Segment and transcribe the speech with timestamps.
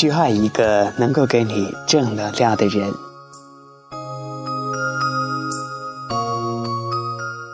[0.00, 2.88] 去爱一个能够给你正能量的人。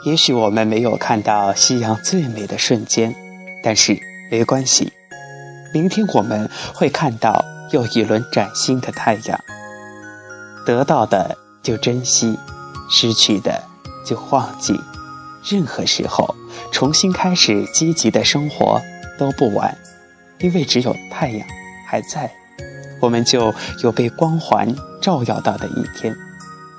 [0.05, 3.15] 也许我们没有看到夕阳最美的瞬间，
[3.63, 3.99] 但是
[4.31, 4.93] 没关系，
[5.73, 9.41] 明天我们会看到又一轮崭新的太阳。
[10.67, 12.39] 得到的就珍惜，
[12.91, 13.59] 失去的
[14.05, 14.79] 就忘记。
[15.49, 16.35] 任何时候，
[16.71, 18.79] 重新开始积极的生活
[19.19, 19.75] 都不晚，
[20.41, 21.49] 因为只有太阳
[21.87, 22.31] 还在，
[23.01, 23.53] 我们就
[23.83, 26.15] 有被光环照耀到的一天。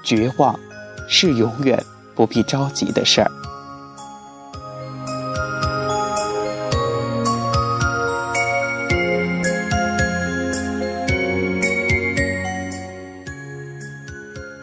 [0.04, 0.60] 绝望
[1.08, 1.84] 是永远
[2.14, 3.32] 不必着急的事儿。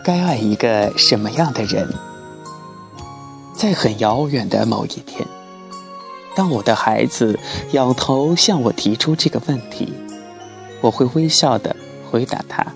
[0.05, 1.89] 该爱一个什么样的人？
[3.55, 5.25] 在很遥远的某一天，
[6.35, 7.39] 当我的孩子
[7.71, 9.93] 仰头向我提出这个问题，
[10.83, 11.75] 我会微笑的
[12.11, 12.67] 回答他：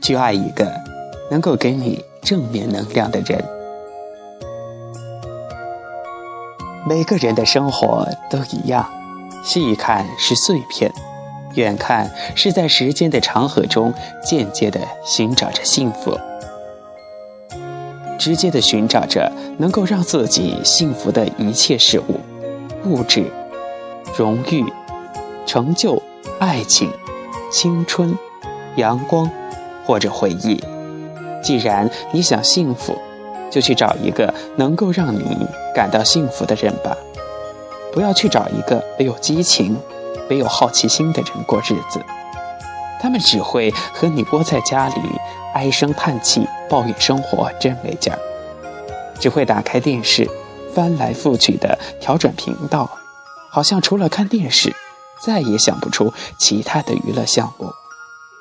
[0.00, 0.72] 去爱一个
[1.30, 3.44] 能够给你正面能量的人。
[6.86, 8.88] 每个人的生活都一样，
[9.42, 10.92] 细看是碎片，
[11.54, 13.92] 远看是在时间的长河中
[14.22, 16.18] 间接的寻找着幸福。
[18.18, 22.20] 直接的寻找着能够让自己幸福的一切事物，
[22.84, 23.24] 物质、
[24.16, 24.64] 荣誉、
[25.44, 26.00] 成就、
[26.38, 26.90] 爱情、
[27.50, 28.16] 青春、
[28.76, 29.30] 阳光，
[29.84, 30.62] 或者回忆。
[31.42, 32.98] 既然你想幸福，
[33.50, 36.96] 就去找一个能够让你感到幸福的人吧。
[37.92, 39.76] 不要去找一个没有激情、
[40.28, 42.02] 没有好奇心的人过日子，
[43.00, 45.00] 他们只会和你窝在家里。
[45.54, 48.18] 唉声叹气，抱怨生活真没劲儿，
[49.20, 50.28] 只会打开电视，
[50.74, 52.90] 翻来覆去的调转频道，
[53.50, 54.74] 好像除了看电视，
[55.24, 57.72] 再也想不出其他的娱乐项目。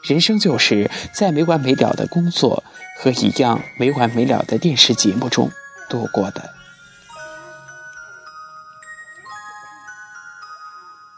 [0.04, 2.64] 人生就是在没完没了的工作
[3.00, 5.50] 和一样没完没了的电视节目中
[5.90, 6.50] 度过的。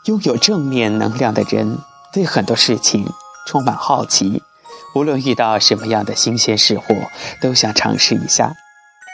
[0.06, 1.80] 拥有正面能量的人，
[2.14, 3.12] 对很多事情
[3.48, 4.44] 充满好奇。
[4.94, 7.08] 无论遇到什么样的新鲜事物，
[7.42, 8.54] 都想尝试一下。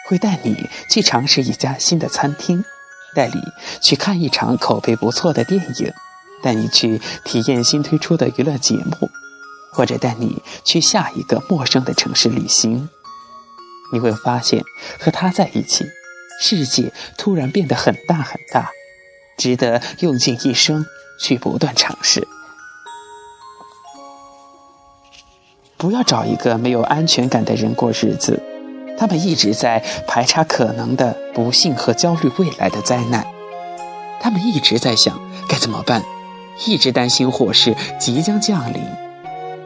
[0.09, 2.65] 会带你去尝试一家新的餐厅，
[3.15, 3.41] 带你
[3.81, 5.93] 去看一场口碑不错的电影，
[6.41, 9.09] 带你去体验新推出的娱乐节目，
[9.71, 12.89] 或者带你去下一个陌生的城市旅行。
[13.93, 14.63] 你会发现，
[14.99, 15.85] 和他在一起，
[16.41, 18.71] 世界突然变得很大很大，
[19.37, 20.85] 值得用尽一生
[21.19, 22.27] 去不断尝试。
[25.77, 28.41] 不要找一个没有安全感的人过日子，
[28.97, 33.25] 他们一直在排查可能的不幸和焦虑未来的灾难，
[34.21, 35.19] 他们一直在想
[35.49, 36.03] 该怎么办，
[36.65, 38.81] 一直担心祸事即将降临，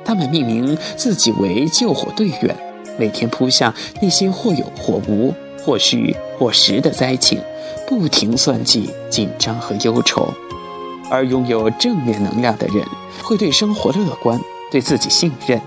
[0.04, 2.56] 他们命名自己为救火队员，
[2.98, 7.40] 每天扑向那些或有或无、或虚或实的灾情，
[7.88, 10.34] 不停算计紧张和忧愁，
[11.10, 12.86] 而拥有正面能量的人
[13.24, 14.40] 会对生活乐观，
[14.72, 15.60] 对自己信任。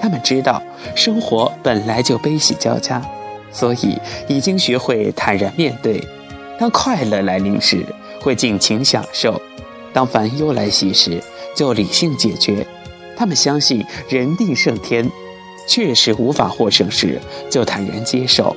[0.00, 0.62] 他们知道
[0.94, 3.00] 生活本来就悲喜交加，
[3.50, 3.98] 所以
[4.28, 6.02] 已经学会坦然面对。
[6.58, 7.84] 当快乐来临时，
[8.20, 9.32] 会尽情享受；
[9.94, 11.22] 当烦忧来袭时，
[11.56, 12.66] 就理性解决。
[13.16, 15.08] 他们相信人定胜天，
[15.68, 18.54] 确实无法获胜时，就坦然接受。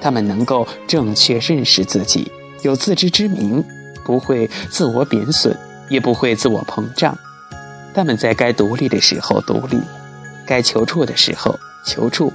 [0.00, 3.62] 他们能够正确认识自己，有自知之明，
[4.02, 5.54] 不会自我贬损，
[5.90, 7.16] 也不会自我膨胀。
[7.92, 9.78] 他们在该独立的时候独立。
[10.46, 12.32] 该求助的时候求助，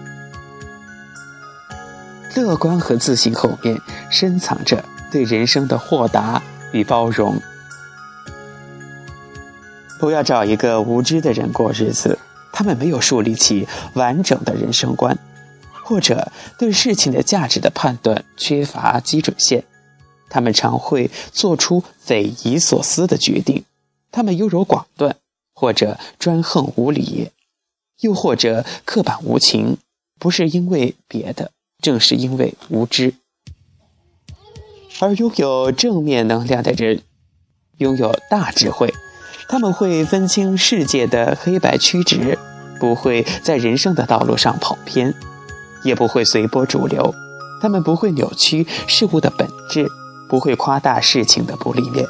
[2.35, 6.41] 乐观和自信后面深藏着对人生的豁达
[6.71, 7.41] 与包容。
[9.99, 12.19] 不要找一个无知的人过日子，
[12.51, 15.17] 他们没有树立起完整的人生观，
[15.83, 19.63] 或者对事情的价值的判断缺乏基准线，
[20.29, 23.63] 他们常会做出匪夷所思的决定，
[24.11, 25.15] 他们优柔寡断，
[25.53, 27.31] 或者专横无理。
[28.01, 29.77] 又或者刻板无情，
[30.19, 31.51] 不是因为别的，
[31.81, 33.13] 正是因为无知。
[34.99, 37.01] 而拥有正面能量的人，
[37.77, 38.93] 拥有大智慧，
[39.47, 42.37] 他们会分清世界的黑白曲直，
[42.79, 45.13] 不会在人生的道路上跑偏，
[45.83, 47.13] 也不会随波逐流。
[47.61, 49.87] 他们不会扭曲事物的本质，
[50.27, 52.05] 不会夸大事情的不利面。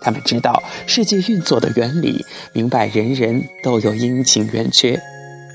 [0.00, 5.00] 他们知道世界运作的原理，明白人人都有阴晴圆缺。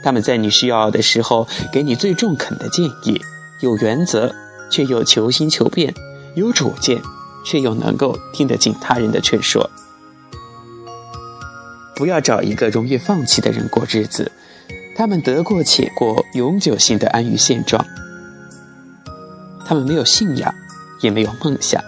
[0.03, 3.21] 他们在你需要的时候给你最中肯的建议，
[3.61, 4.33] 有原则
[4.69, 5.93] 却又求新求变，
[6.35, 7.01] 有主见
[7.43, 9.69] 却又能够听得进他人的劝说。
[11.95, 14.31] 不要找一个容易放弃的人过日子。
[14.97, 17.85] 他们得过且过，永久性的安于现状。
[19.65, 20.53] 他们没有信仰，
[21.01, 21.83] 也没有梦想。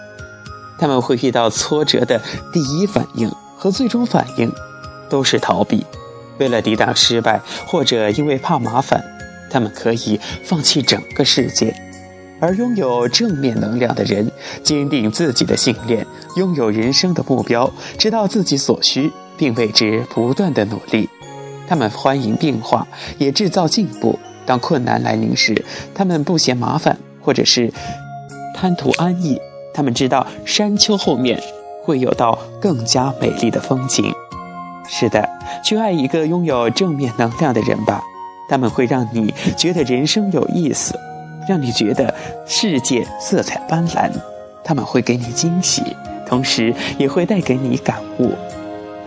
[0.78, 2.20] 他们会遇到挫折的
[2.52, 4.52] 第一反应和最终反应，
[5.08, 5.84] 都是逃避。
[6.38, 9.02] 为了抵挡失败，或者因为怕麻烦，
[9.50, 11.74] 他们可以放弃整个世界。
[12.40, 14.30] 而拥有正面能量的人，
[14.62, 16.06] 坚定自己的信念，
[16.36, 21.08] 拥有人生的目标，知道自己所需，并为之不断的努力。
[21.66, 22.86] 他们欢迎变化，
[23.16, 24.18] 也制造进步。
[24.44, 25.64] 当困难来临时，
[25.94, 27.72] 他们不嫌麻烦，或者是
[28.54, 29.38] 贪图安逸。
[29.74, 31.40] 他们知道山丘后面
[31.84, 34.12] 会有道更加美丽的风景。
[34.88, 35.28] 是的，
[35.62, 38.02] 去爱一个拥有正面能量的人吧，
[38.48, 40.98] 他们会让你觉得人生有意思，
[41.46, 42.14] 让你觉得
[42.46, 44.10] 世界色彩斑斓。
[44.64, 45.82] 他们会给你惊喜，
[46.26, 48.32] 同时也会带给你感悟。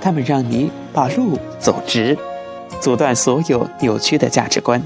[0.01, 2.17] 他们让你把路走直。
[2.79, 4.81] 阻断所有扭曲的价值观。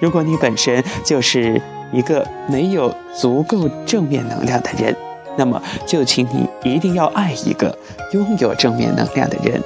[0.00, 1.60] 如果你本身就是
[1.90, 4.94] 一个没有足够正面能量的人，
[5.36, 7.74] 那么就请你一定要爱一个
[8.12, 9.58] 拥有正面能量的人。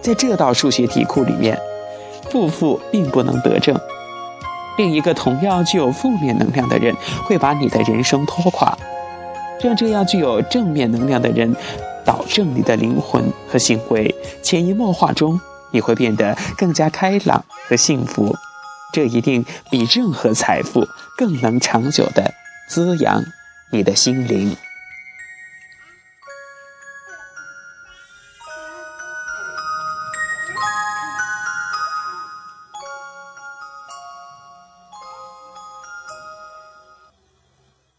[0.00, 1.56] 在这道数学题库里面，
[2.30, 3.78] 负负并不能得正。
[4.76, 6.92] 另一个同样具有负面能量的人
[7.24, 8.76] 会把你的人生拖垮，
[9.62, 11.54] 让这样具有正面能量的人
[12.06, 15.38] 导正你的灵魂和行为，潜移默化中。
[15.72, 18.34] 你会变得更加开朗和幸福，
[18.94, 20.86] 这一定比任何财富
[21.18, 22.32] 更能长久的
[22.70, 23.22] 滋养
[23.70, 24.56] 你的心灵。